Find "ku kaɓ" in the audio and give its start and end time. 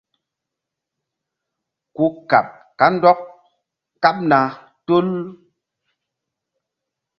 1.95-2.45